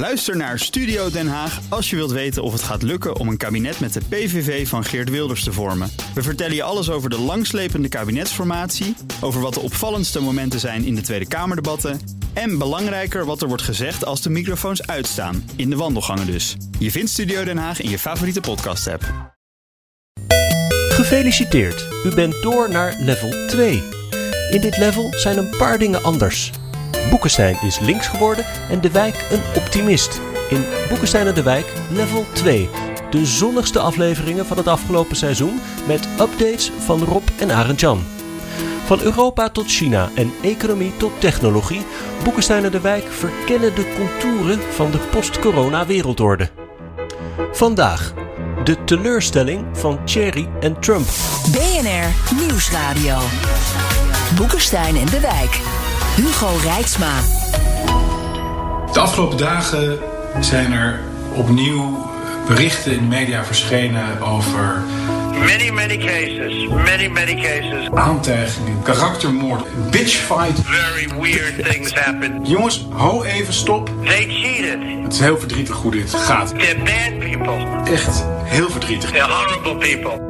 [0.00, 3.36] Luister naar Studio Den Haag als je wilt weten of het gaat lukken om een
[3.36, 5.90] kabinet met de PVV van Geert Wilders te vormen.
[6.14, 10.94] We vertellen je alles over de langslepende kabinetsformatie, over wat de opvallendste momenten zijn in
[10.94, 12.00] de Tweede Kamerdebatten
[12.32, 16.56] en belangrijker wat er wordt gezegd als de microfoons uitstaan, in de wandelgangen dus.
[16.78, 19.34] Je vindt Studio Den Haag in je favoriete podcast-app.
[20.88, 23.82] Gefeliciteerd, u bent door naar level 2.
[24.50, 26.50] In dit level zijn een paar dingen anders.
[27.10, 30.20] Boekenstein is links geworden en de wijk een optimist.
[30.48, 32.68] In Boekenstein en de wijk level 2.
[33.10, 38.04] De zonnigste afleveringen van het afgelopen seizoen met updates van Rob en Arend Jan.
[38.84, 41.82] Van Europa tot China en economie tot technologie,
[42.24, 46.50] Boekenstein en de wijk verkennen de contouren van de post-corona wereldorde.
[47.52, 48.14] Vandaag
[48.64, 51.06] de teleurstelling van Thierry en Trump.
[51.52, 53.18] BNR Nieuwsradio.
[54.36, 55.79] Boekenstein en de Wijk.
[56.16, 57.20] Hugo Rijksma.
[58.92, 59.98] De afgelopen dagen
[60.40, 61.00] zijn er
[61.34, 62.10] opnieuw
[62.48, 64.82] berichten in de media verschenen over
[65.38, 66.68] Many, many cases.
[66.68, 67.88] Many, many cases.
[67.94, 70.60] aantijgingen, karaktermoord, bitchfight.
[70.64, 72.44] Very weird things happen.
[72.44, 73.90] Jongens, ho even stop.
[74.04, 75.02] They cheated.
[75.02, 76.48] Het is heel verdrietig hoe dit gaat.
[76.48, 77.92] They're bad people.
[77.92, 79.10] Echt heel verdrietig.
[79.10, 80.28] They're horrible people.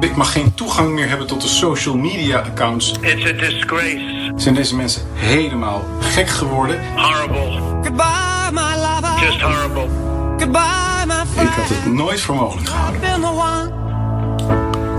[0.00, 2.94] Ik mag geen toegang meer hebben tot de social media accounts.
[3.00, 4.17] It's a disgrace.
[4.38, 6.80] Zijn deze mensen helemaal gek geworden?
[6.96, 7.60] Horrible.
[7.82, 9.20] Goodbye, my lover.
[9.26, 9.88] Just horrible.
[10.38, 11.50] Goodbye, my Ik friend.
[11.50, 13.00] had het nooit voor mogelijk gehouden.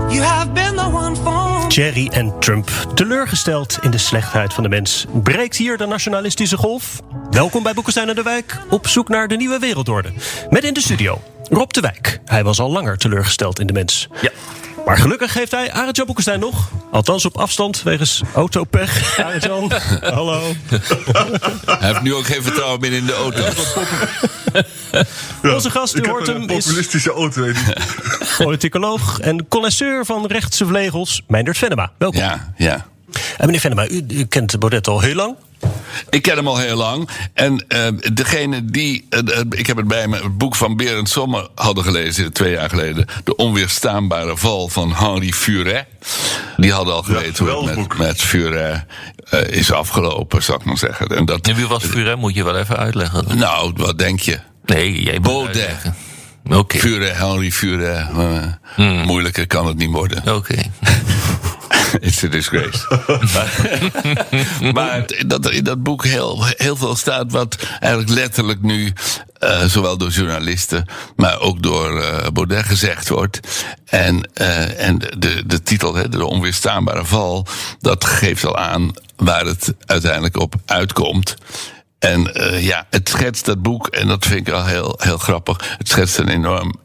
[0.08, 4.68] You have been the one for Thierry en Trump, teleurgesteld in de slechtheid van de
[4.68, 7.00] mens, breekt hier de nationalistische golf.
[7.30, 10.12] Welkom bij Boekenstein en de Wijk, op zoek naar de nieuwe wereldorde.
[10.50, 12.20] Met in de studio Rob de Wijk.
[12.24, 14.08] Hij was al langer teleurgesteld in de mens.
[14.20, 14.30] Ja.
[14.90, 16.70] Maar gelukkig heeft hij Arend Jan Boekenstein nog.
[16.90, 19.18] Althans op afstand, wegens autopech.
[19.24, 20.40] Arend Jan, hallo.
[21.64, 23.44] Hij heeft nu ook geen vertrouwen meer in de auto.
[25.54, 27.46] Onze gast, u hoort een hem, is populistische auto.
[28.44, 31.92] politicoloog en connoisseur van rechtse vleugels, Meindert Venema.
[31.98, 32.20] Welkom.
[32.20, 32.86] Ja, ja.
[33.36, 35.36] En meneer Venema, u, u kent Baudet al heel lang.
[36.10, 37.08] Ik ken hem al heel lang.
[37.34, 39.06] En eh, degene die.
[39.10, 42.52] eh, eh, ik heb het bij me, het boek van Berend Sommer hadden gelezen twee
[42.52, 43.06] jaar geleden.
[43.24, 45.86] De onweerstaanbare val van Henri Furet.
[46.56, 47.98] Die hadden al geweten hoe het met, boek.
[47.98, 48.84] met Furet
[49.48, 51.06] is afgelopen, zou ik maar zeggen.
[51.06, 52.18] En dat, En wie was Furet?
[52.18, 53.38] Moet je wel even uitleggen.
[53.38, 54.38] nou, wat denk je?
[54.64, 55.76] Nee, jij moet Baudet.
[56.50, 56.78] Oké.
[56.78, 58.06] Furet, Henri Furet.
[58.74, 58.98] Hmm.
[59.04, 60.34] Moeilijker kan het niet worden.
[60.34, 60.54] Oké.
[62.00, 62.86] It's a disgrace.
[63.34, 68.92] maar maar dat er in dat boek heel, heel veel staat wat eigenlijk letterlijk nu...
[69.38, 70.84] eh, zowel door journalisten,
[71.16, 73.40] maar ook door eh, Baudet gezegd wordt.
[73.84, 77.46] En, eh, en de, de titel, hè, de onweerstaanbare val...
[77.78, 81.36] dat geeft al aan waar het uiteindelijk op uitkomt.
[81.98, 85.76] En ja, het schetst dat boek, en dat vind ik al heel, heel grappig...
[85.78, 86.80] het schetst een enorm...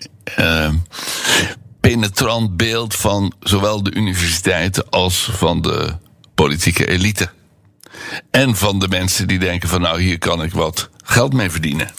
[1.89, 5.95] penetrant beeld van zowel de universiteiten als van de
[6.35, 7.29] politieke elite.
[8.31, 11.91] En van de mensen die denken van nou hier kan ik wat geld mee verdienen.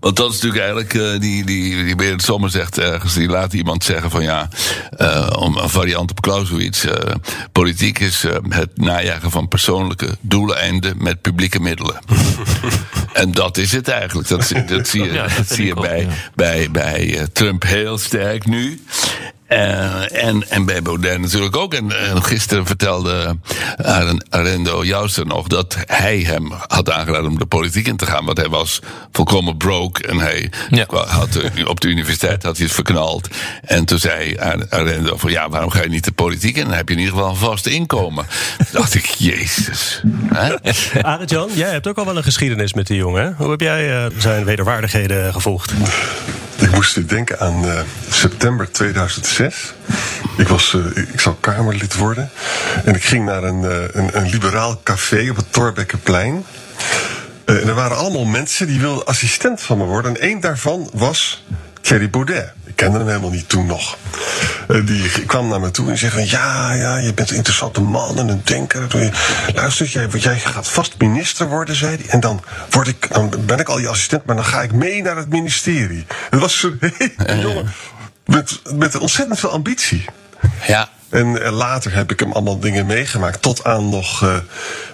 [0.00, 3.52] Want dat is natuurlijk eigenlijk, eh, die, die, die Berend Sommer zegt ergens, die laat
[3.52, 4.48] iemand zeggen van ja,
[4.96, 7.14] eh, om een variant op Clausewitz, eh,
[7.52, 12.00] politiek is het najagen van persoonlijke doeleinden met publieke middelen.
[13.12, 14.28] en dat is het eigenlijk.
[14.28, 18.80] Dat, zie- dat zie je, dat zie je bij, bij, bij Trump heel sterk nu.
[19.50, 21.74] Eh, en, en bij Baudet natuurlijk ook.
[21.74, 23.36] En, eh, gisteren vertelde
[23.76, 28.24] Aren- Arendo Jouster nog dat hij hem had aangeraden om de politiek in te gaan.
[28.24, 28.80] Want hij was
[29.12, 30.84] volkomen broke en hij Ja.
[30.88, 33.28] had, eh, op de universiteit had hij het verknald.
[33.64, 36.64] En toen zei Ar- Arendo van ja, waarom ga je niet de politiek in?
[36.64, 38.26] Dan heb je in ieder geval een vast inkomen.
[38.56, 40.02] Toen dacht ik, jezus.
[40.34, 40.54] Hè?
[41.02, 43.24] Arend Jan, jij hebt ook al wel een geschiedenis met die jongen.
[43.24, 43.30] hè?
[43.36, 45.72] Hoe heb jij eh, zijn wederwaardigheden gevolgd?
[46.70, 49.74] Ik moest denken aan eh, september 2006.
[50.36, 52.30] Ik, was, eh, ik zou Kamerlid worden.
[52.84, 56.44] En ik ging naar een, eh, een, een liberaal café op het Torbekkenplein.
[57.44, 60.14] En er waren allemaal mensen die wilden assistent van me worden.
[60.14, 61.44] En één daarvan was
[61.80, 62.52] Thierry Baudet.
[62.64, 63.98] Ik kende hem helemaal niet toen nog.
[64.68, 66.26] Eh, die kwam naar me toe en zei van...
[66.26, 69.12] ja, ja, je bent een interessante man en een denker.
[69.54, 72.06] Luister, jij, jij gaat vast minister worden, zei hij.
[72.06, 75.02] En dan, word ik, dan ben ik al je assistent, maar dan ga ik mee
[75.02, 76.06] naar het ministerie.
[76.30, 77.72] Het was zo'n hele jongen
[78.30, 80.04] met, met ontzettend veel ambitie.
[80.66, 80.88] Ja.
[81.08, 83.42] En eh, later heb ik hem allemaal dingen meegemaakt.
[83.42, 84.36] Tot aan nog eh,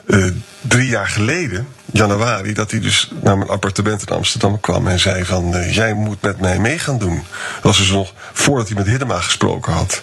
[0.07, 1.69] eh, drie jaar geleden.
[1.97, 5.95] Januari dat hij dus naar mijn appartement in Amsterdam kwam en zei van eh, jij
[5.95, 7.15] moet met mij mee gaan doen.
[7.55, 10.03] Dat was dus nog voordat hij met Hiddema gesproken had.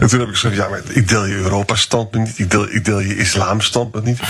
[0.00, 2.84] En toen heb ik gezegd, ja, maar ik deel je Europa-standpunt niet, ik deel, ik
[2.84, 4.20] deel je islam-standpunt niet.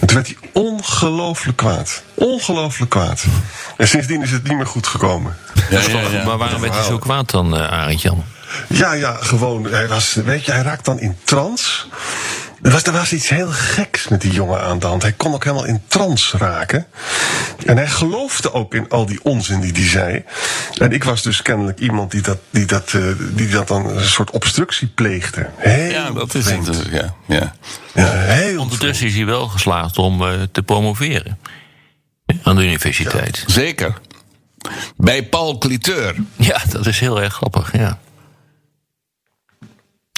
[0.00, 2.02] En toen werd hij ongelooflijk kwaad.
[2.14, 3.24] Ongelooflijk kwaad.
[3.76, 5.36] En sindsdien is het niet meer goed gekomen.
[5.70, 6.24] Ja, ja, ja.
[6.24, 8.24] Maar waarom werd hij zo kwaad dan, eh Arend Jan?
[8.66, 9.64] Ja, ja, gewoon.
[9.64, 11.84] Hij was, weet je, hij raakt dan in trance.
[12.62, 15.02] Er was, er was iets heel geks met die jongen aan de hand.
[15.02, 16.86] Hij kon ook helemaal in trance raken.
[17.66, 20.24] En hij geloofde ook in al die onzin die hij zei.
[20.78, 24.04] En ik was dus kennelijk iemand die dat, die dat, eh, die dat dan een
[24.04, 25.48] soort obstructie pleegde.
[25.56, 26.66] Heel Ja, dat is vreemd.
[26.66, 26.86] het.
[26.90, 27.54] Ja, ja.
[27.94, 31.38] Ja, heel Ondertussen is hij wel geslaagd om eh, te promoveren.
[32.42, 33.44] Aan de universiteit.
[33.46, 33.94] Zeker.
[34.96, 36.14] Bij Paul Cliteur.
[36.36, 37.98] Ja, dat is heel erg grappig, ja.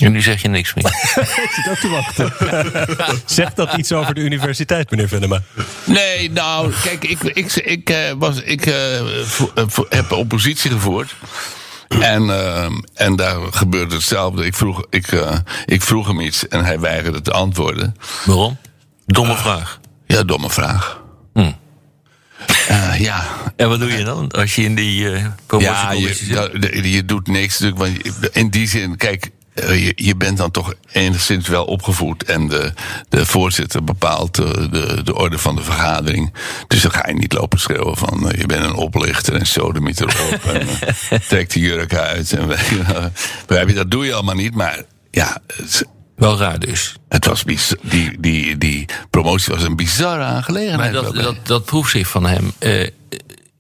[0.07, 0.85] En nu zeg je niks meer.
[0.87, 2.33] Ik zit ook te wachten.
[3.37, 5.43] Zegt dat iets over de universiteit, meneer Venema?
[5.85, 8.75] Nee, nou, kijk, ik, ik, ik, eh, was, ik
[9.67, 11.15] vo- heb oppositie gevoerd.
[11.89, 12.31] En,
[12.95, 14.45] en daar gebeurde hetzelfde.
[14.45, 17.97] Ik vroeg, ik, eh, ik vroeg hem iets en hij weigerde te antwoorden.
[18.25, 18.59] Waarom?
[19.07, 19.81] Domme vraag.
[20.07, 21.01] Ja, domme vraag.
[21.35, 21.51] Hm.
[22.69, 23.27] Eh, ja,
[23.57, 26.63] En wat doe je dan als je in die eh ja promotiecommissie je, zit?
[26.63, 28.05] dat- je doet niks natuurlijk.
[28.15, 32.25] Want in die zin, kijk, je, je bent dan toch enigszins wel opgevoed.
[32.25, 32.73] En de,
[33.09, 36.35] de voorzitter bepaalt eh, de, de orde van de vergadering.
[36.67, 40.01] Dus dan ga je niet lopen schreeuwen van eh, je bent een oplichter en sodemiet
[40.01, 40.45] erop.
[40.45, 40.69] en
[41.11, 42.33] eh, trek de jurk uit.
[42.33, 42.49] En,
[43.69, 44.55] je, dat doe je allemaal niet.
[44.55, 46.97] Maar ja, het, Wel raar dus.
[47.09, 47.45] het was
[47.83, 50.93] die, die, die promotie was een bizarre Maar aangelegenheid.
[50.93, 52.89] dat, dat, dat proefschrift van hem, eh,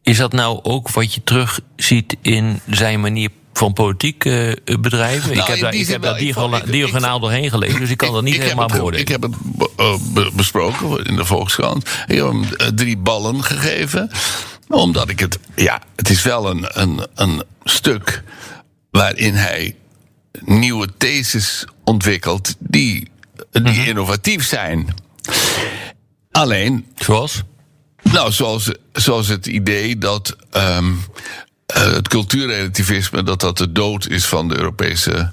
[0.03, 5.31] is dat nou ook wat je terugziet in zijn manier van politiek eh, bedrijven?
[5.31, 6.12] ik Nou, heb daar, ik heb daar.
[6.20, 6.34] Ik
[6.72, 9.00] diagonaal, ik- doorheen gelezen, dus ik kan dat niet helemaal beoordelen.
[9.00, 9.34] Ik heb het
[9.76, 11.88] eh, be- besproken in de Volkskrant.
[12.06, 14.10] Ik heb hem eh, drie ballen gegeven.
[14.69, 15.38] Omdat ik het...
[15.56, 18.22] Ja, het is wel een, een, een stuk
[18.90, 19.76] waarin hij
[20.44, 22.55] nieuwe theses ontwikkelt...
[22.58, 23.10] die,
[23.50, 23.81] die Mhm.
[23.88, 24.94] innovatief zijn.
[26.31, 27.43] Alleen, Zoals?
[28.02, 30.93] nou, zoals, zoals het idee dat ehm, eh,
[31.72, 33.22] het cultuurrelativisme...
[33.22, 35.30] dat dat de dood is van de Europese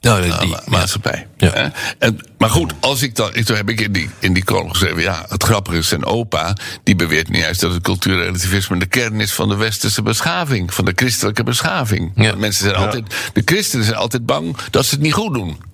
[0.00, 1.26] Nou, die, ma- maatschappij.
[1.36, 1.72] Ja.
[1.98, 4.70] En, maar goed, als ik dan, ik, toen heb ik in die, in die column
[4.70, 8.86] geschreven, ja, het grappige is zijn opa, die beweert niet juist dat het cultuurrelativisme de
[8.86, 12.12] kern is van de westerse beschaving, van de christelijke beschaving.
[12.14, 12.34] Ja.
[12.36, 15.56] Mensen zijn altijd, de christenen zijn altijd bang dat ze het niet goed doen.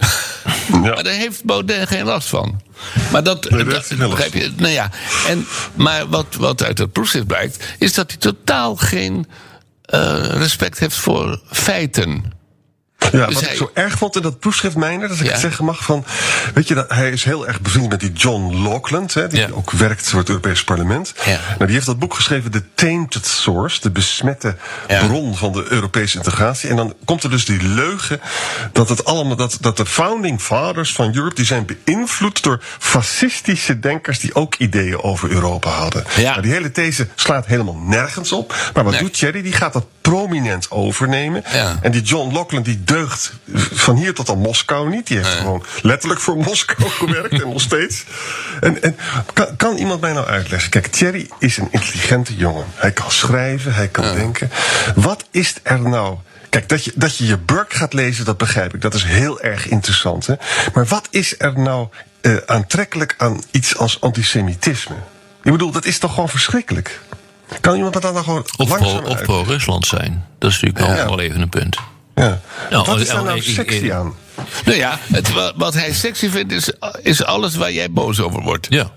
[0.71, 2.61] Maar daar heeft Baudet geen last van.
[3.13, 3.67] Maar dat, dat-
[3.99, 4.53] begrijp je?
[4.57, 4.91] Nou ja,
[5.29, 9.31] en, maar wat, wat uit het proefschrift blijkt, is dat hij totaal geen eh,
[10.39, 12.41] respect heeft voor feiten.
[13.13, 15.31] Ja, Dus wat hij- ik zo erg vond in dat proefschrift mijner, dat ik Ja.
[15.33, 16.05] het zeggen mag, van,
[16.55, 19.49] weet je, dat, hij is heel erg bevriend met die John Laughlin, hè, die Ja.
[19.53, 21.15] ook werkt voor het Europese parlement.
[21.25, 21.39] Ja.
[21.49, 24.57] Nou, die heeft dat boek geschreven, The Tainted Source, de besmette
[24.87, 26.71] bron van de Europese integratie.
[26.71, 28.21] En dan komt er dus die leugen
[28.73, 33.79] dat het allemaal, dat, dat de founding fathers van Europe, die zijn beïnvloed door fascistische
[33.79, 36.05] denkers die ook ideeën over Europa hadden.
[36.17, 36.31] Ja.
[36.31, 38.55] Nou, die hele these slaat helemaal nergens op.
[38.75, 39.03] Maar wat Nee.
[39.03, 39.43] doet Thierry?
[39.43, 41.43] Die gaat dat prominent overnemen.
[41.53, 41.79] Ja.
[41.83, 43.33] En die John Laughlin die deugt
[43.73, 45.07] van hier tot aan Moskou niet.
[45.07, 48.05] Die heeft gewoon letterlijk voor Moskou gewerkt en nog steeds.
[48.61, 48.97] En, en
[49.33, 50.71] kan, kan iemand mij nou uitleggen?
[50.71, 52.65] Kijk, Thierry is een intelligente jongen.
[52.75, 54.51] Hij kan schrijven, hij kan denken.
[54.95, 56.17] Wat is er nou...
[56.49, 58.81] Kijk, dat je, dat je je Burke gaat lezen, dat begrijp ik.
[58.81, 60.27] Dat is heel erg interessant.
[60.27, 60.35] Hè?
[60.75, 61.89] Maar wat is er nou
[62.21, 64.97] eh, aantrekkelijk aan iets als antisemitisme?
[65.43, 67.01] Ik bedoel, dat is toch gewoon verschrikkelijk?
[67.61, 70.25] Kan iemand dat dan gewoon Of, pro, of pro-Rusland zijn.
[70.39, 71.05] Dat is natuurlijk ook Ja.
[71.07, 71.77] wel even een punt.
[72.15, 72.41] Ja.
[72.71, 74.15] Nou, wat is oh, daar nou ik- sexy aan?
[74.65, 76.73] Nou ja, het, wa- wat hij sexy vindt is,
[77.03, 78.67] is alles waar jij boos over wordt.
[78.71, 78.91] Ja.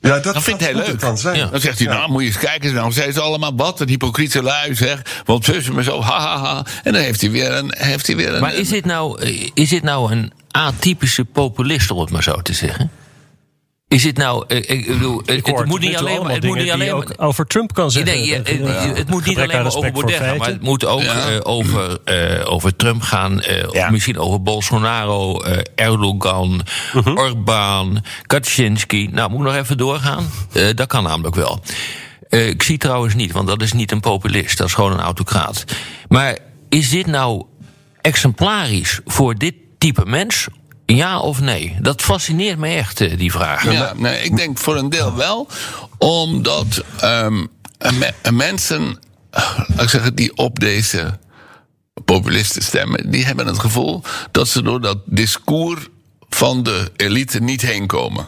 [0.00, 1.00] Ja, dat, Dat vindt hij leuk.
[1.00, 1.36] dan zijn.
[1.36, 1.46] Ja.
[1.46, 4.42] Dan zegt hij, nou moet je eens kijken, nou zijn ze allemaal wat, een hypocriete
[4.42, 5.02] lui zeg.
[5.24, 6.64] Want tussen me zo, ha ha ha.
[6.82, 7.74] En dan heeft hij weer een...
[7.78, 11.90] Heeft hij weer een Maar is dit, nou, eh, is dit nou een atypische populist,
[11.90, 12.90] om het maar zo te zeggen?
[13.88, 14.44] Is dit nou.
[14.48, 16.32] eh, Ik bedoel, het, het moet niet alleen maar.
[16.32, 17.06] Het moet niet alleen maar.
[17.16, 18.14] over Trump kan zeggen.
[18.14, 21.28] Nee, Het moet niet alleen maar over Baudet gaan, maar het moet ook Ja.
[21.30, 23.40] eh, over, eh, over Trump gaan.
[23.40, 23.90] eh, Ja.
[23.90, 25.42] Misschien over Bolsonaro,
[25.74, 26.60] Erdogan,
[26.94, 27.18] Mhm.
[27.18, 29.08] Orbán, Kaczynski.
[29.12, 30.30] Nou, moet ik nog even doorgaan?
[30.52, 31.60] Eh, dat kan namelijk wel.
[32.28, 35.00] Eh, ik zie trouwens niet, want dat is niet een populist, dat is gewoon een
[35.00, 35.64] autocraat.
[36.08, 36.38] Maar
[36.68, 37.44] is dit nou
[38.00, 40.46] exemplarisch voor dit type mens?
[40.86, 41.76] Ja of nee?
[41.80, 43.72] Dat fascineert me echt, eh, die vraag.
[43.72, 45.48] Ja, nee, ik denk voor een deel wel.
[45.98, 47.44] Omdat ehm,
[47.78, 48.98] me- mensen,
[49.30, 51.18] eh, laat ik zeggen, die op deze
[52.04, 55.86] populisten stemmen, die hebben het gevoel dat ze door dat discours
[56.28, 58.26] van de elite niet heen komen.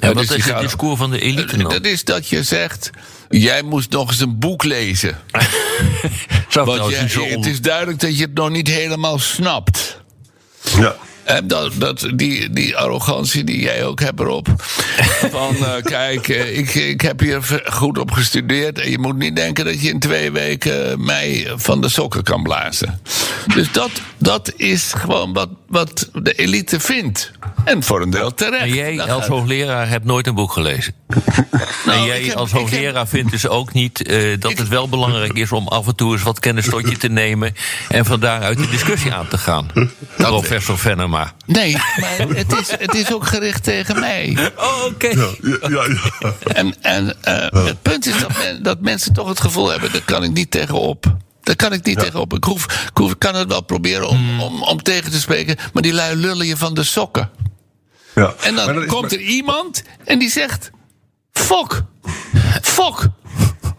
[0.00, 1.70] Ja, wat dus is het discours van de elite dan?
[1.70, 2.90] Dat is dat je zegt,
[3.28, 5.18] jij moest nog eens een boek lezen.
[6.48, 10.00] Zou Want on- het is duidelijk dat je het nog niet helemaal snapt.
[10.78, 10.96] Ja.
[11.26, 14.48] En dat, dat, die, die arrogantie die jij ook hebt erop.
[15.30, 18.78] Van eh, kijk, eh, ik, ik heb hier goed op gestudeerd.
[18.78, 22.42] En je moet niet denken dat je in twee weken mij van de sokken kan
[22.42, 23.00] blazen.
[23.54, 27.30] Dus dat, dat is gewoon wat, wat de elite vindt.
[27.64, 28.62] En voor een deel terecht.
[28.62, 30.94] En jij als hoogleraar hebt nooit een boek gelezen.
[31.08, 31.16] en
[31.86, 34.88] Nou, jij ik heb- als heb- hoogleraar vindt dus ook niet eh, dat het wel
[34.88, 37.54] belangrijk is om af en toe eens wat kennis tot je te nemen
[37.88, 39.66] en van daaruit de discussie aan te gaan.
[40.16, 41.32] Professor Venema.
[41.46, 44.50] Nee, maar het is, het is ook gericht tegen mij.
[44.56, 45.06] Oh, oké.
[45.08, 45.28] Ja,
[45.68, 45.86] ja,
[46.20, 46.32] ja.
[46.52, 50.02] En, en eh, het punt is dat, men- dat mensen toch het gevoel hebben: daar
[50.04, 51.16] kan ik niet tegenop.
[51.46, 52.34] Daar kan ik niet tegenop.
[52.34, 55.56] Ik, hoef, ik hoef- ik kan het wel proberen om, om, om tegen te spreken,
[55.72, 57.30] maar die lui lullen je van de sokken.
[58.14, 58.34] ja.
[58.42, 60.70] En dan komt er iemand en die zegt:
[61.32, 61.82] Fok,
[62.62, 63.06] fok.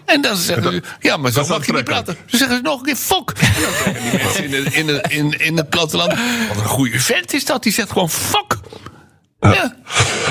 [0.06, 2.18] En dan zeggen u, ja, maar zo mag je niet praten.
[2.26, 3.32] Ze zeggen ze nog een keer fok.
[3.32, 6.14] En dan zeggen die mensen in, het- in, in, in het platteland,
[6.48, 7.64] wat een goede vent is dat.
[7.64, 8.60] Die zegt gewoon fok.
[9.40, 9.76] Ja.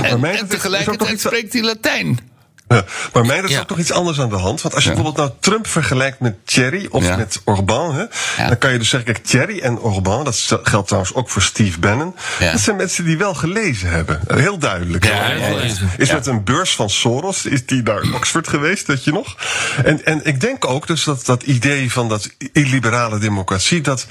[0.02, 2.25] En, en tegelijkertijd spreekt hij Latijn.
[2.68, 3.60] Ja, maar mij is Ja.
[3.60, 4.62] ook toch iets anders aan de hand.
[4.62, 8.04] Want als je bijvoorbeeld nou Trump vergelijkt met Thierry of met Orbán, hè,
[8.36, 8.48] Ja.
[8.48, 11.78] dan kan je dus zeggen, kijk, Thierry en Orbán, dat geldt trouwens ook voor Steve
[11.80, 12.52] Bannon, Ja.
[12.52, 14.20] dat zijn mensen die wel gelezen hebben.
[14.34, 15.04] Heel duidelijk.
[15.98, 19.36] Is- met een beurs van Soros, is die naar Oxford geweest, weet je nog?
[19.84, 24.06] En, en ik denk ook dus dat dat idee van dat illiberale democratie, dat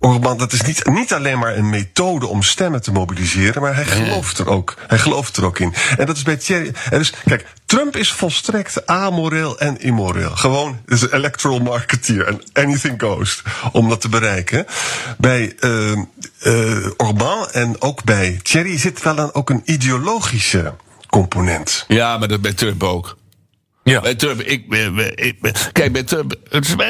[0.00, 3.84] Orbán, dat is niet, niet alleen maar een methode om stemmen te mobiliseren, maar hij
[3.84, 4.74] gelooft er ook.
[4.86, 5.74] Hij gelooft er ook in.
[5.98, 6.72] En dat is bij Thierry.
[6.90, 10.30] En dus, kijk, Trump is volstrekt amoreel en immoreel.
[10.36, 14.66] Gewoon is een electoral marketeer en anything goes om dat te bereiken.
[15.18, 15.92] Bij eh
[16.38, 20.74] eh Orbán en ook bij Thierry zit wel een, ook een ideologische
[21.06, 21.84] component.
[21.88, 23.16] Ja, maar dat bij Trump ook.
[23.84, 24.00] Ja.
[24.00, 26.34] Bij Trump, ik, ben- ik, ben- kijk, bij Trump,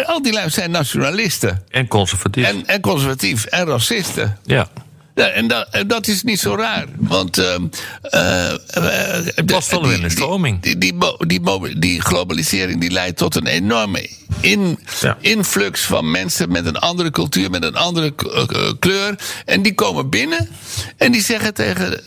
[0.06, 1.64] al die lui zijn nationalisten.
[1.70, 2.44] En conservatief.
[2.46, 4.38] En, en conservatief en racisten.
[4.44, 4.68] ja.
[5.18, 6.84] Ja, en dat, en dat is niet zo raar.
[6.96, 7.38] Want.
[7.38, 7.54] eh,
[8.02, 8.52] eh,
[9.34, 10.60] de- was wel weer die- een stroming.
[10.62, 10.94] Die, die,
[11.78, 14.10] die, globalisering die leidt tot een enorme
[14.40, 15.16] in, Ja.
[15.20, 19.18] influx van mensen met een andere cultuur, met een andere eh, kleur.
[19.44, 20.48] En die komen binnen
[20.96, 22.00] en die zeggen tegen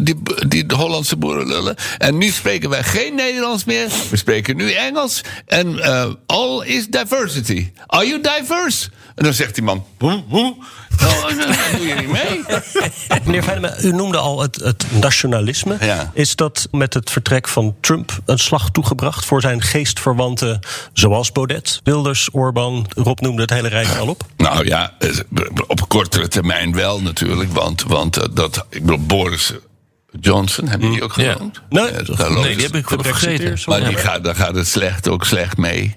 [0.00, 0.14] die,
[0.48, 1.76] die de Hollandse boerenlullen.
[1.98, 3.88] En nu spreken wij geen Nederlands meer.
[4.10, 5.20] We spreken nu Engels.
[5.46, 5.80] En
[6.26, 7.70] all is diversity.
[7.86, 8.88] Are you diverse?
[9.14, 9.84] En dan zegt die man.
[9.98, 10.22] Hoe?
[10.28, 10.56] hoe?
[11.02, 11.36] Oh, dan
[11.76, 12.40] doe je niet mee.
[13.24, 15.76] Meneer Veijnema, u noemde al het, het nationalisme.
[15.80, 16.10] Ja.
[16.14, 20.60] Is dat met het vertrek van Trump een slag toegebracht voor zijn geestverwanten,
[20.92, 24.22] zoals Baudet, Wilders, Orbán, Rob noemde het hele rijk al op?
[24.36, 25.08] Nou ja, eh,
[25.66, 27.52] op kortere termijn wel natuurlijk.
[27.52, 29.52] Want, want eh, dat, ik bedoel, Boris
[30.20, 31.32] Johnson, hebben die ook Ja.
[31.32, 31.60] genoemd?
[31.68, 33.58] Nee, Eh, Nee, die heb ik vergeten.
[33.66, 35.96] Maar die gaat, daar gaat het slecht ook slecht mee.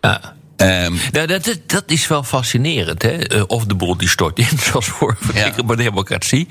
[0.00, 0.34] Ja.
[0.60, 3.10] Ehm, Nou, dat, dat, dat is wel fascinerend, hè?
[3.26, 5.74] Eh, Of de boel die stort in, zoals voor Ja.
[5.76, 6.48] democratie.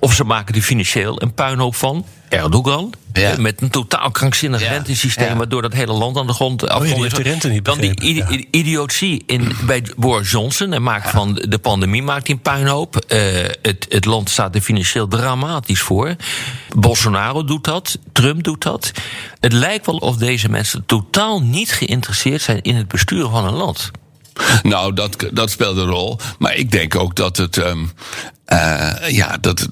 [0.00, 2.06] Of ze maken er financieel een puinhoop van.
[2.28, 2.92] Erdogan.
[3.12, 3.30] Ja.
[3.32, 4.70] eh, Met een totaal krankzinnig Ja.
[4.70, 5.28] rentesysteem.
[5.28, 5.36] Ja.
[5.36, 9.22] waardoor dat hele land aan de grond die heeft de rente niet Dan die idiotie
[9.26, 10.72] in, bij Boris Johnson.
[10.72, 12.96] En maakt van de pandemie maakt hij een puinhoop.
[12.96, 13.18] Eh,
[13.62, 16.16] het, het land staat er financieel dramatisch voor.
[16.76, 17.98] Bolsonaro doet dat.
[18.12, 18.92] Trump doet dat.
[19.40, 23.54] Het lijkt wel of deze mensen totaal niet geïnteresseerd zijn in het besturen van een
[23.54, 23.90] land.
[24.62, 26.18] nou, dat, dat speelt een rol.
[26.38, 27.56] Maar ik denk ook dat het.
[27.58, 27.84] ehm,
[28.44, 29.70] eh, ja, dat het,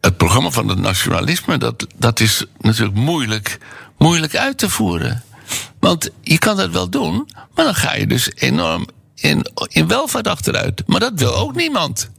[0.00, 1.58] het, programma van het nationalisme.
[1.58, 3.58] Dat, dat is natuurlijk moeilijk,
[3.98, 5.22] moeilijk uit te voeren.
[5.80, 7.28] Want je kan dat wel doen.
[7.54, 10.82] Maar dan ga je dus enorm in, in welvaart achteruit.
[10.86, 12.10] Maar dat wil ook niemand.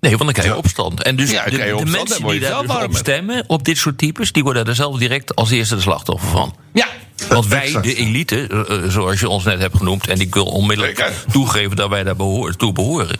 [0.00, 1.02] Nee, want dan krijg je opstand.
[1.02, 4.32] En dus Ja, de, opstand, mensen die daar dus op stemmen, op dit soort types,
[4.32, 6.56] die worden er zelf direct als eerste de slachtoffer van.
[6.72, 6.86] Ja.
[7.28, 7.84] Want wij, Exact.
[7.84, 11.76] de elite, eh, eh, zoals je ons net hebt genoemd, en ik wil onmiddellijk toegeven
[11.76, 13.18] dat wij daar behoor, toe behoren.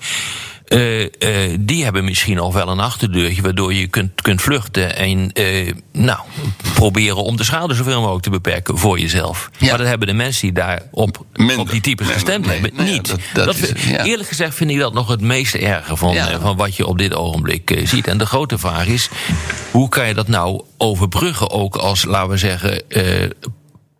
[0.67, 5.33] Eh, eh, die hebben misschien al wel een achterdeurtje waardoor je kunt, kunt vluchten en
[5.33, 6.19] eh, nou,
[6.75, 9.51] proberen om de schade zoveel mogelijk te beperken voor jezelf.
[9.59, 9.69] Ja.
[9.69, 11.59] Maar dat hebben de mensen die daar op, Minder.
[11.59, 13.09] op die types gestemd nee, hebben nee, niet.
[13.09, 14.05] dat- dat Dat is- vi- ja.
[14.05, 16.41] Eerlijk gezegd vind ik dat nog het meest erge van, Ja.
[16.41, 18.07] van wat je op dit ogenblik ziet.
[18.07, 19.09] En de grote vraag is,
[19.71, 22.83] hoe kan je dat nou overbruggen ook als, laten we zeggen,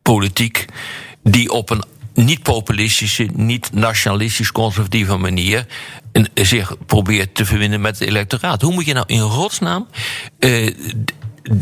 [0.03, 0.65] politiek
[1.23, 1.83] die op een
[2.15, 5.67] niet populistische, niet nationalistisch conservatieve manier
[6.35, 8.63] en, zich probeert te verbinden met het electoraat.
[8.63, 9.87] Hoe moet je nou in rotsnaam
[10.39, 10.75] eh,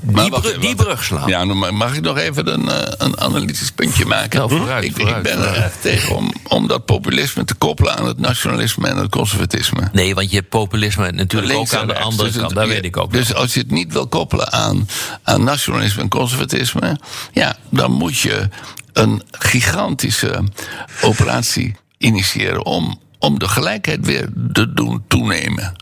[0.03, 1.29] die, wacht brug slaan.
[1.29, 4.39] Ja, nou, maar mag ik nog even een, eh, een analytisch puntje maken?
[4.39, 7.97] Nou, vooruit, ik, vooruit, ik ben er echt tegen om, om dat populisme te koppelen
[7.97, 9.89] aan het nationalisme en het conservatisme.
[9.93, 12.51] Nee, want je hebt populisme natuurlijk Links ook aan de andere Dus kant.
[12.51, 13.13] het- Dat weet ik ook.
[13.13, 13.41] Dus wel.
[13.41, 14.89] als je het niet wil koppelen aan,
[15.23, 16.99] aan nationalisme en conservatisme,
[17.33, 18.49] ja, dan moet je
[18.93, 20.45] een gigantische
[21.03, 25.75] operatie initiëren om, om de gelijkheid weer te doen toenemen.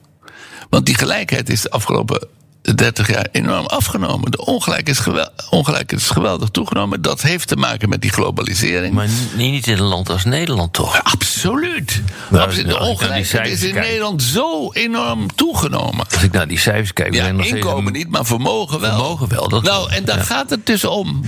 [0.70, 2.26] Want die gelijkheid is de afgelopen
[2.74, 4.30] 30 jaar enorm afgenomen.
[4.30, 7.02] De ongelijkheid is, gewel- ongelijkheid is geweldig toegenomen.
[7.02, 8.94] Dat heeft te maken met die globalisering.
[8.94, 11.00] Maar ni- niet in een land als Nederland toch?
[11.04, 12.02] Absoluut.
[12.30, 12.66] Nou, Absoluut.
[12.66, 13.86] De die ongelijkheid is in kijk.
[13.86, 16.06] Nederland zo enorm toegenomen.
[16.12, 17.14] Als ik naar die cijfers kijk...
[17.14, 18.90] Ja, nog inkomen een- niet, maar vermogen wel.
[18.98, 20.22] Vermogen wel, dat nou, en daar Ja.
[20.24, 21.20] gaat het dus om.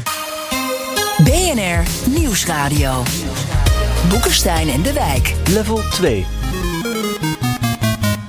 [1.25, 3.03] BNR Nieuwsradio.
[4.09, 5.35] Boekenstein en de Wijk.
[5.49, 6.27] Level 2.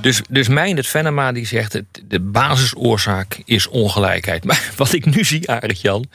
[0.00, 1.72] Dus, dus Meindert Venema die zegt...
[1.72, 4.44] Het, de basisoorzaak is ongelijkheid.
[4.48, 6.10] Maar wat ik nu zie, Arend Jan...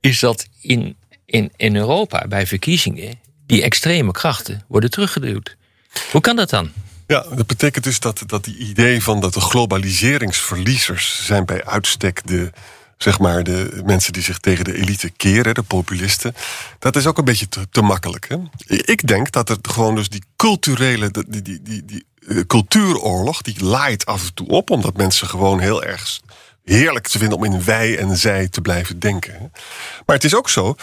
[0.00, 3.20] is dat in, in, in Europa bij verkiezingen...
[3.46, 5.56] die extreme krachten worden teruggeduwd.
[6.10, 6.70] Hoe kan dat dan?
[7.06, 12.20] Ja, dat betekent dus dat, dat die idee van dat de globaliseringsverliezers zijn bij uitstek
[12.24, 12.52] de,
[13.02, 16.34] zeg maar, de mensen die zich tegen de elite keren, de populisten.
[16.78, 18.28] Dat is ook een beetje te, makkelijk.
[18.28, 18.36] Hè?
[18.66, 23.64] Ik denk dat er gewoon dus die culturele, die, die, die, die eh, cultuuroorlog, die
[23.64, 26.20] laait af en toe op, omdat mensen gewoon heel erg
[26.64, 29.52] heerlijk te vinden om in wij en zij te blijven denken.
[30.06, 30.76] Maar het is ook zo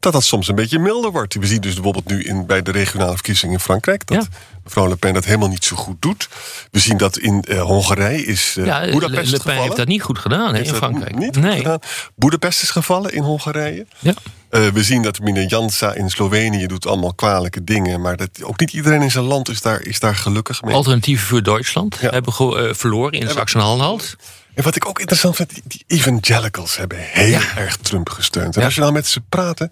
[0.00, 1.34] dat dat soms een beetje milder wordt.
[1.34, 4.06] We zien dus bijvoorbeeld nu in, bij de regionale verkiezingen in Frankrijk...
[4.06, 4.28] dat
[4.64, 6.28] mevrouw Le Pen dat helemaal niet zo goed doet.
[6.70, 10.18] We zien dat in eh, Hongarije is uh, Ja, Le, Pen heeft dat niet goed
[10.18, 11.16] gedaan in Frankrijk.
[11.16, 11.56] Niet nee.
[11.56, 11.78] gedaan.
[12.14, 13.86] Boedapest is gevallen in Hongarije.
[13.98, 14.14] Ja.
[14.48, 18.00] Eh, we zien dat meneer Jansa in Slovenië doet allemaal kwalijke dingen.
[18.00, 20.74] Maar dat, ook niet iedereen in zijn land is daar, is daar gelukkig mee.
[20.74, 22.32] Alternatieven voor Duitsland hebben
[22.76, 24.16] verloren in Sachsen-Anhalt.
[24.54, 28.54] En wat ik ook interessant vind, die, evangelicals hebben heel erg Trump gesteund.
[28.54, 28.66] En Ja.
[28.66, 29.70] als je nou met ze praten,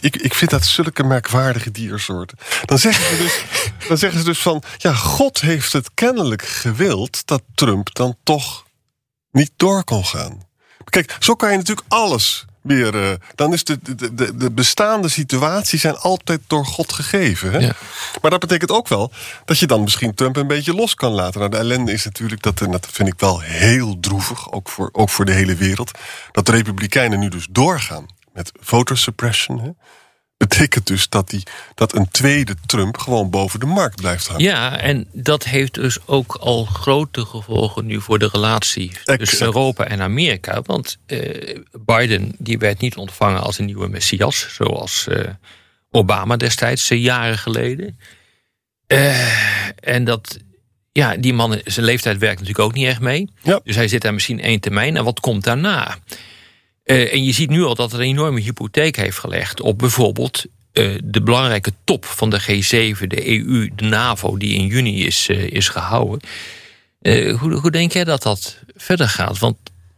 [0.00, 2.38] ik, ik vind dat zulke merkwaardige diersoorten.
[2.64, 3.44] Dan zeggen, ze dus,
[3.88, 8.64] dan zeggen ze dus van, ja, God heeft het kennelijk gewild dat Trump dan toch
[9.30, 10.44] niet door kon gaan.
[10.84, 13.02] Kijk, zo kan je natuurlijk alles weer.
[13.02, 17.52] eh, dan is de, de, de, de bestaande situaties zijn altijd door God gegeven.
[17.52, 17.70] Hè?
[18.22, 19.10] Maar dat betekent ook wel
[19.44, 21.38] dat je dan misschien Trump een beetje los kan laten.
[21.38, 24.88] Nou, de ellende is natuurlijk dat, en dat vind ik wel heel droevig, ook voor,
[24.92, 25.90] ook voor de hele wereld,
[26.32, 29.60] dat de Republikeinen nu dus doorgaan met votosuppression.
[29.60, 29.70] Hè?
[30.36, 31.42] Betekent dus dat, die,
[31.74, 34.42] dat een tweede Trump gewoon boven de markt blijft hangen.
[34.42, 39.84] Ja, en dat heeft dus ook al grote gevolgen nu voor de relatie tussen Europa
[39.84, 40.62] en Amerika.
[40.62, 45.30] Want eh, Biden die werd niet ontvangen als een nieuwe messias, zoals eh,
[45.90, 47.98] Obama destijds, eh, jaren geleden.
[49.80, 50.38] En dat,
[50.92, 53.30] ja, die man, zijn leeftijd werkt natuurlijk ook niet echt mee.
[53.64, 54.96] Dus hij zit daar misschien één termijn.
[54.96, 55.98] En wat komt daarna?
[56.86, 60.46] Eh, en je ziet nu al dat er een enorme hypotheek heeft gelegd op bijvoorbeeld
[60.76, 65.28] eh, de belangrijke top van de G7, de EU, de NAVO, die in juni is,
[65.28, 66.20] eh, is gehouden.
[67.00, 69.38] Eh, hoe, hoe denk jij dat dat verder gaat?
[69.38, 69.56] Want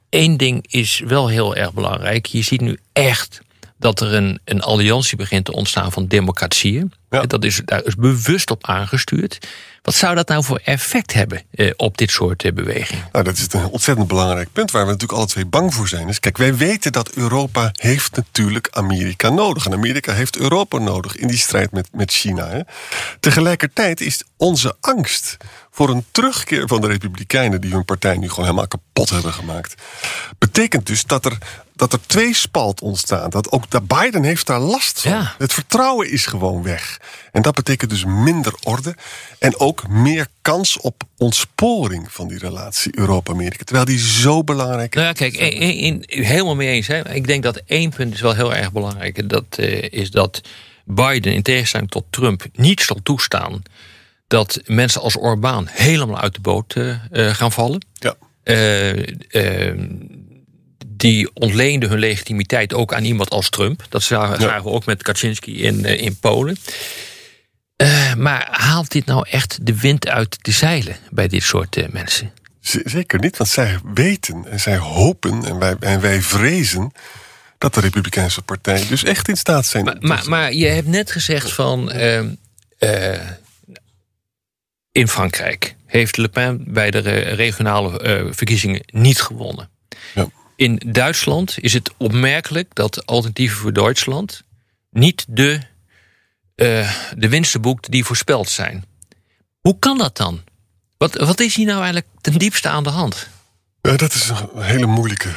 [0.09, 2.27] één ding is wel heel erg belangrijk.
[2.27, 3.41] Je ziet nu echt
[3.79, 6.93] dat er een, een alliantie begint te ontstaan van democratieën.
[7.09, 9.39] Dat is, daar is bewust op aangestuurd.
[9.83, 13.09] Wat zou dat nou voor effect hebben eh, op dit soort eh, bewegingen?
[13.13, 16.07] Nou, dat is een ontzettend belangrijk punt waar we natuurlijk alle twee bang voor zijn.
[16.07, 19.67] Dus kijk, wij weten dat Europa heeft natuurlijk Amerika nodig.
[19.67, 22.49] En Amerika heeft Europa nodig in die strijd met, met China.
[22.49, 22.61] Hè.
[23.21, 25.37] Tegelijkertijd is onze angst
[25.71, 27.61] voor een terugkeer van de Republikeinen...
[27.61, 29.83] die hun partij nu gewoon helemaal kapot hebben gemaakt...
[30.39, 31.39] betekent dus dat er,
[31.79, 33.31] dat er twee spalt ontstaan.
[33.31, 35.29] Dat ook dat Biden heeft daar last van.
[35.39, 37.01] Het vertrouwen is gewoon weg.
[37.33, 38.95] En dat betekent dus minder orde...
[39.39, 43.65] en ook meer kans op ontsporing van die relatie Europa-Amerika.
[43.65, 45.03] Terwijl die zo belangrijk is.
[45.03, 45.37] Nou ja, kijk,
[46.07, 46.87] helemaal mee eens.
[46.87, 47.15] Hè.
[47.15, 49.19] Ik denk dat één punt is wel heel erg belangrijk.
[49.19, 50.41] En Dat eh, is dat
[50.85, 53.63] Biden, in tegenstelling tot Trump, niet zal toestaan
[54.27, 57.87] dat mensen als Orbán helemaal uit de boot eh, eh, gaan vallen.
[57.93, 58.15] Ja.
[60.99, 63.87] Die ontleenden hun legitimiteit ook aan iemand als Trump.
[63.89, 66.57] Dat zagen, zagen we ook met Kaczynski in, eh, in Polen.
[67.77, 71.89] Eh, maar haalt dit nou echt de wind uit de zeilen bij dit soort eh,
[71.89, 72.33] mensen?
[72.85, 76.93] Zeker niet, want zij weten en zij hopen en wij, en wij vrezen
[77.59, 79.85] dat de Republikeinse Partij dus echt in staat zijn.
[79.85, 81.91] Maar, maar, maar je hebt net gezegd van.
[81.91, 82.29] ehm,
[82.79, 83.21] eh,
[84.93, 89.69] in Frankrijk heeft Le Pen bij de re- regionale verkiezingen niet gewonnen.
[90.59, 94.43] In Duitsland is het opmerkelijk dat Alternatieven voor Duitsland
[94.91, 95.61] niet de,
[96.55, 98.85] eh, de winsten boekt die voorspeld zijn.
[99.61, 100.43] Hoe kan dat dan?
[100.97, 103.29] Wat, wat is hier nou eigenlijk ten diepste aan de hand?
[103.83, 105.29] Ja, dat is een hele moeilijke,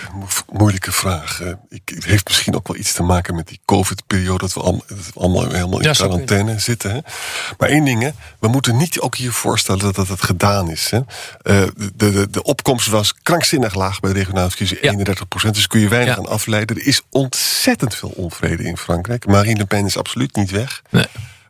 [0.52, 1.42] moeilijke vraag.
[1.42, 4.38] Eh, ik, het heeft misschien ook wel iets te maken met die COVID-periode...
[4.38, 6.92] dat we allemaal, dat we allemaal helemaal in quarantaine zitten.
[6.92, 7.00] Hè?
[7.58, 10.90] Maar één ding, hè, we moeten niet ook hier voorstellen dat, dat het gedaan is.
[10.90, 10.98] Hè?
[10.98, 11.04] Uh,
[11.44, 15.56] de, de, de opkomst was krankzinnig laag bij de regionale verkiezingen, 31 procent.
[15.56, 16.76] Dus kun je weinig aan afleiden.
[16.76, 19.26] Er is ontzettend veel onvrede in Frankrijk.
[19.26, 20.82] Marine Le Pen is absoluut niet weg.
[20.90, 21.06] Nee.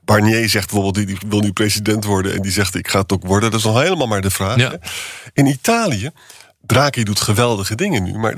[0.06, 2.34] Barnier zegt bijvoorbeeld, die, wil nu president worden...
[2.34, 3.52] en die zegt, ik ga het ook worden.
[3.52, 4.72] Dat is nog helemaal maar de vraag.
[5.34, 6.12] In Italië
[6.66, 8.18] Draghi doet geweldige dingen nu.
[8.18, 8.34] Maar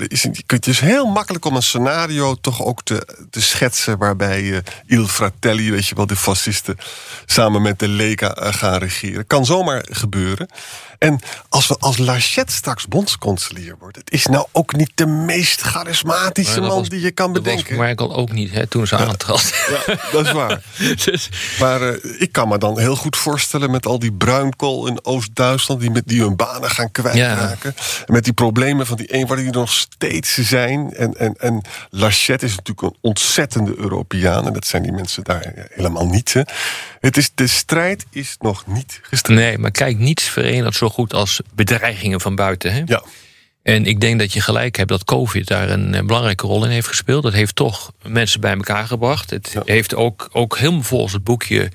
[0.46, 3.98] het is heel makkelijk om een scenario toch ook te, te schetsen.
[3.98, 6.76] waarbij uh, Il Fratelli, weet je wel, de fascisten.
[7.26, 9.26] samen met de Lega uh, gaan regeren.
[9.26, 10.48] Kan zomaar gebeuren.
[10.98, 13.96] En als, we, als Lachette straks bondskanselier wordt...
[13.96, 17.62] het is nou ook niet de meest charismatische man die je kan bedenken.
[17.62, 19.04] Dat was Merkel ook niet, hè, toen ze ja.
[19.04, 19.52] aantrad.
[19.86, 20.62] Ja, dat is waar.
[21.04, 21.28] dus.
[21.60, 23.70] Maar uh, ik kan me dan heel goed voorstellen...
[23.70, 25.80] met al die bruinkool in Oost-Duitsland...
[25.80, 27.74] die, met, die hun banen gaan kwijtraken.
[28.06, 28.13] Ja.
[28.14, 30.92] Met die problemen van die eenwaarde die nog steeds zijn.
[30.92, 34.46] En, en, en Lachette is natuurlijk een ontzettende Europeaan...
[34.46, 36.32] en dat zijn die mensen daar helemaal niet.
[36.32, 36.42] Hè.
[37.00, 39.44] Het is, de strijd is nog niet gestreden.
[39.44, 42.72] Nee, maar kijk, niets verenigt zo goed als bedreigingen van buiten.
[42.72, 42.82] Hè?
[42.86, 43.02] Ja.
[43.62, 46.70] En ik denk dat je gelijk hebt dat COVID daar een eh, belangrijke rol in
[46.70, 47.22] heeft gespeeld.
[47.22, 49.30] Dat heeft toch mensen bij elkaar gebracht.
[49.30, 51.70] Het heeft ook, ook helemaal volgens het boekje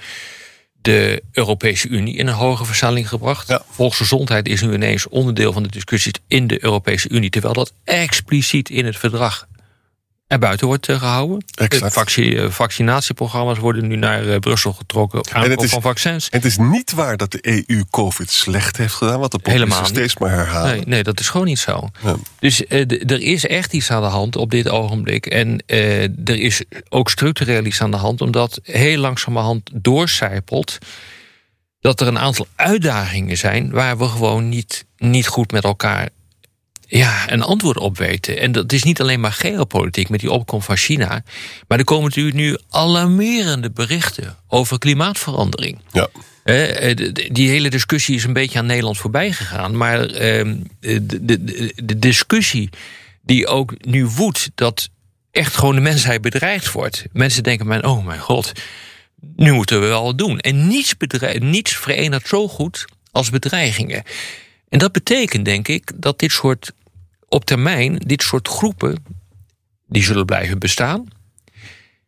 [0.82, 3.48] de Europese Unie in een hoge versnelling gebracht.
[3.48, 3.62] Ja.
[3.70, 8.70] Volksgezondheid is nu ineens onderdeel van de discussies in de Europese Unie, terwijl dat expliciet
[8.70, 9.59] in het verdrag er
[10.38, 11.44] buiten wordt eh, gehouden.
[11.56, 15.22] Eh, vaccinatieprogramma's worden nu naar eh, Brussel getrokken.
[15.32, 16.28] Aankoop van vaccins.
[16.30, 19.20] Het is niet waar dat de EU COVID slecht heeft gedaan.
[19.20, 20.76] Wat de Helemaal steeds maar herhalen.
[20.76, 21.90] Nee, nee, dat is gewoon niet zo.
[22.40, 25.26] Dus er is echt iets aan de hand op dit ogenblik.
[25.26, 28.22] En er is ook structureel iets aan de hand.
[28.22, 30.78] Omdat heel langzamerhand doorcijpelt
[31.80, 36.10] dat er een aantal uitdagingen zijn waar we gewoon niet, niet goed met elkaar
[36.90, 38.40] ja, een antwoord op weten.
[38.40, 41.24] En dat is niet alleen maar geopolitiek met die opkomst van China.
[41.68, 45.80] Maar er komen natuurlijk nu alarmerende berichten over klimaatverandering.
[45.92, 46.08] Ja.
[46.44, 46.96] Eh,
[47.32, 49.78] die hele discussie is een beetje aan Nederland voorbij gegaan.
[49.78, 52.70] Maar ehm, de, de, de discussie
[53.22, 54.90] die ook nu woedt, dat
[55.32, 57.06] echt gewoon de mensheid bedreigd wordt.
[57.12, 58.52] Mensen denken, maar, oh mijn god,
[59.36, 60.40] nu moeten we wel wat doen.
[60.40, 60.96] En niets,
[61.40, 64.04] niets verenigt zo goed als bedreigingen.
[64.70, 66.72] En dat betekent, denk ik, dat dit soort
[67.30, 69.06] op termijn, dit soort groepen,
[69.88, 71.08] die zullen blijven bestaan.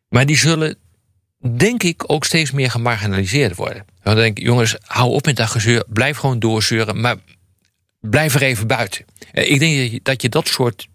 [0.09, 0.77] Maar die zullen,
[1.57, 3.85] denk ik, ook steeds meer gemarginaliseerd worden.
[4.03, 7.15] Dan denk ik, jongens, hou op met dat gezeur, blijf gewoon doorzeuren, maar
[7.99, 9.05] blijf er even buiten.
[9.31, 10.87] Eh, ik denk dat je dat soort,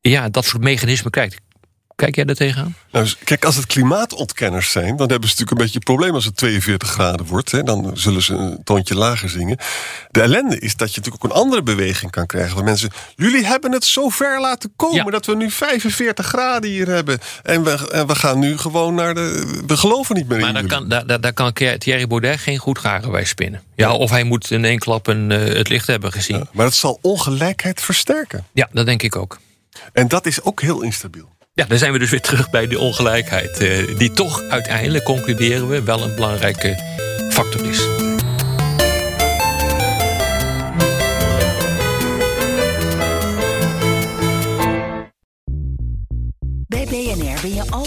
[0.00, 1.40] ja, dat soort mechanismen krijgt.
[1.96, 2.74] Kijk jij daar tegenaan?
[2.92, 6.24] Nou, kijk, als het klimaatontkenners zijn, dan hebben ze natuurlijk een beetje een probleem als
[6.24, 7.50] het 42 graden wordt.
[7.50, 9.58] Hè, dan zullen ze een toontje lager zingen.
[10.10, 12.56] De ellende is dat je natuurlijk ook een andere beweging kan krijgen.
[12.56, 16.86] Van mensen, jullie hebben het zo ver laten komen dat we nu 45 graden hier
[16.86, 17.18] hebben.
[17.42, 19.60] En we, en we gaan nu gewoon naar de.
[19.66, 20.54] We geloven niet meer maar in.
[20.54, 23.62] Maar daar kan, daar, daar kan Thierry Baudet geen goed garen bij spinnen.
[23.74, 26.48] Ja, of hij moet in één klap een, uh, het licht hebben gezien.
[26.52, 28.46] maar het zal ongelijkheid versterken.
[28.52, 29.38] Ja, dat denk ik ook.
[29.92, 31.31] En dat is ook heel instabiel.
[31.54, 33.58] Ja, dan zijn we dus weer terug bij de ongelijkheid.
[33.58, 36.76] Eh, die toch uiteindelijk, concluderen we, wel een belangrijke
[37.30, 38.11] factor is.